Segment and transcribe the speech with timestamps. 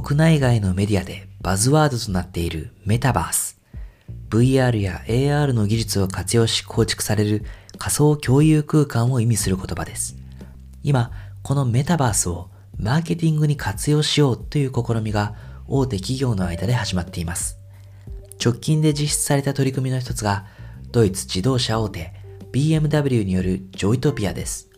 [0.00, 3.60] 国内外のメディアでバズワードとなっているメタバース。
[4.30, 7.44] VR や AR の技術を活用し構築される
[7.78, 10.14] 仮想共有空間を意味する言葉です。
[10.84, 11.10] 今、
[11.42, 12.48] このメタバースを
[12.78, 15.34] マーケティングに活用しようという試みが
[15.66, 17.58] 大手企業の間で始まっています。
[18.40, 20.46] 直近で実施された取り組みの一つが、
[20.92, 22.14] ドイツ自動車大手
[22.52, 24.70] BMW によるジョイトピアです。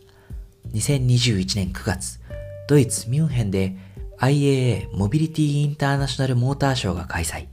[0.73, 2.19] 2021年9月、
[2.67, 3.90] ドイツ・ミュンヘンで
[4.21, 7.47] IAA モビリティインターナショナルモーターショーが開催。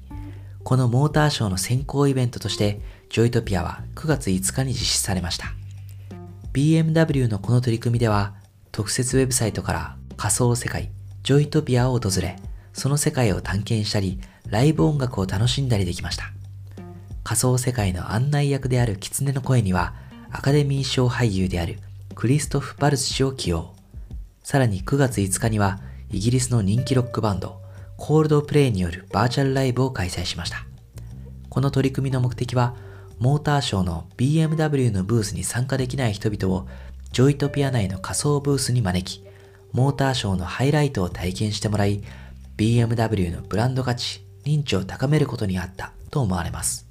[0.64, 5.54] このモーターショーの先行イベントとして、ジョイトピアは9月5日に実施されました。
[6.52, 8.34] BMW のこの取り組みでは、
[8.70, 10.90] 特設ウェブサイトから仮想世界、
[11.22, 12.36] ジョイトピアを訪れ、
[12.74, 16.24] その世界を探検したり、ライブ音楽を楽しんだりできました。
[17.24, 19.94] 仮想世界の案内役である狐の声には、
[20.30, 21.78] アカデミー賞俳優である
[22.14, 23.74] クリストフ・バルス氏を起用。
[24.42, 27.60] さらに9月5日には、イギリスの人気ロックバンド、
[27.98, 30.64] コールドプレイによるバーチャルライブを開催しました。
[31.50, 32.74] この取り組みの目的は、
[33.18, 36.66] モーターショーの BMW のブースに参加できない人々を
[37.12, 39.24] ジョイトピア内の仮想ブースに招き、
[39.72, 42.02] モーターショーのハイライトを体験してもらい、
[42.56, 46.86] BMW のブランド価値、認知を高めることにあったと思われます。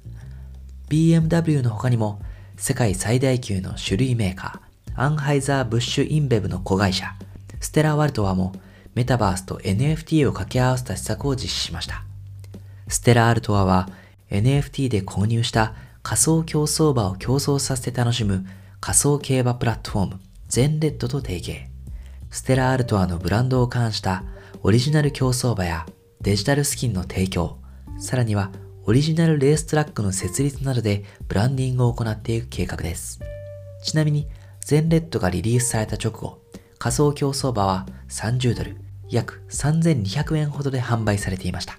[0.90, 2.20] BMW の他にも、
[2.56, 7.14] 世界最大級の酒類メーカー、アンハイザー・ブッシュ・インベブの子会社、
[7.60, 8.52] ステラ・アルトワも
[8.98, 12.02] メタバースと NFT を掛け合わせた施策を実施しました。
[12.88, 13.88] ステラ・アルトワは
[14.28, 18.44] NFT で購入した仮想競走馬を競争させて楽しむ
[18.80, 21.68] 仮想競馬プラットフォームゼッドランと提携。
[22.32, 24.24] ステラ・アルトワのブランドを冠した
[24.64, 25.86] オリジナル競走馬や
[26.20, 27.58] デジタルスキンの提供、
[28.00, 28.50] さらには
[28.84, 33.20] オリジナルレーストラックの設立などでブランディングを行っていく計画です。
[33.80, 34.26] ちなみに、
[34.58, 36.42] ゼンレッドがリリースされた直後、
[36.80, 41.78] 仮想競走馬は30ドル、約3200円ほどで販売されていました。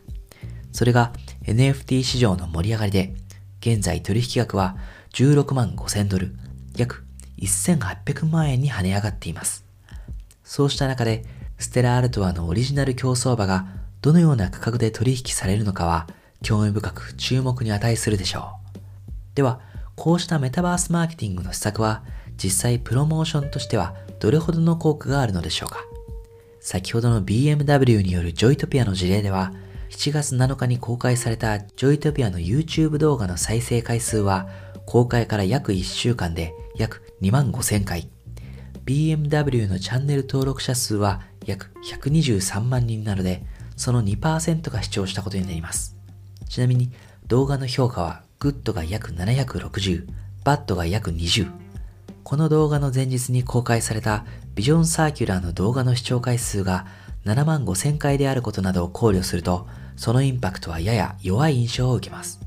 [0.72, 1.14] それが
[1.44, 3.14] NFT 市場の盛り上がりで、
[3.60, 4.78] 現在取引額は
[5.14, 6.36] 16万5000ドル、
[6.76, 7.04] 約
[7.40, 9.66] 1800万円に跳ね上がっています。
[10.44, 11.26] そうした中で、
[11.58, 13.68] ステラアルトワのオリジナル競走馬が
[14.02, 16.08] どのような価格で取引されるのかは
[16.42, 18.80] 興味深く注目に値するでしょう。
[19.36, 19.60] では、
[19.96, 22.04] こうしたメタバースマーケティングの施策は
[22.42, 25.89] 実際プロモーションとしてはどれほどの効果があるのでしょうか
[26.60, 29.54] 先ほどの BMW によるジョイトピアの事例では、
[29.90, 34.48] 7月7日に公開されたジョイトピアの YouTube 動画の再生回数は、
[34.86, 38.10] 公開から約1週間で約2万5000回。
[38.86, 43.44] BMW のチャンネル登録者数は約123万人なので、
[43.76, 45.96] その2%が視聴したことになります。
[46.50, 46.92] ちなみに
[47.28, 50.08] 動画の評価は、グッドが約760、
[50.44, 51.69] バッドが約20。
[52.24, 54.26] この動画の前日に公開された
[54.56, 56.86] ビジョンサーキュラーの動画の視聴回数が
[57.26, 62.40] 7万5千回であることなどを考慮すると、そのインパクトはやや弱い印象を受けます。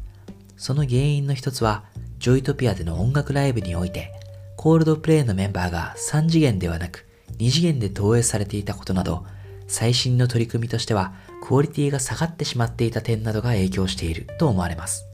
[0.56, 1.84] その原因の一つは、
[2.18, 4.12] ジョイトピアでの音楽ライブにおいて、
[4.56, 7.06] コールドプレイのメンバーが3次元ではなく
[7.38, 9.24] 2次元で投影されていたことなど、
[9.66, 11.12] 最新の取り組みとしては、
[11.42, 15.06] クオリティが下がってしまっていた点などが影響していると思われます。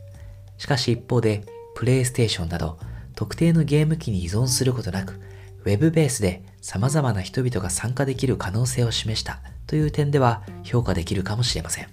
[0.58, 2.78] しかし一方で、プレイステーションなど
[3.18, 5.20] 特定のゲーム機に依存することなく、
[5.64, 11.88] ウェブベースで様々な人々が参加できる可能性を示したという点では評価できるかもしれません。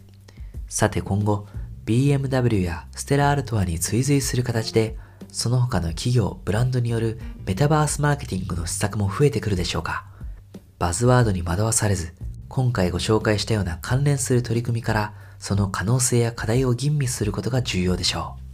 [0.68, 1.48] さて今後、
[1.88, 5.00] BMW やステラアルトアに追随する形で、
[5.32, 10.06] その他の企業、ブランドによるメタバースマーケティングの施策も増えてくるでしょうか。
[10.78, 12.14] バズワードに惑わされず、
[12.50, 18.45] 今回ご紹介したような関連する取り組みから、その可能性や課題を吟味することが重要でしょう。